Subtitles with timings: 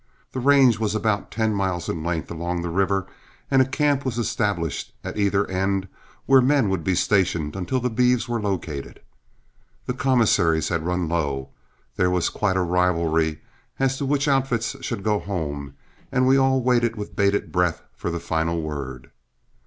[0.31, 3.05] The range was about ten miles in length along the river,
[3.51, 5.87] and a camp was established at either end
[6.25, 8.99] where men would be stationed until the beeves were located.
[9.85, 11.49] The commissaries had run low,
[11.97, 13.41] there was a quiet rivalry
[13.77, 15.75] as to which outfits should go home,
[16.11, 19.11] and we all waited with bated breath for the final word.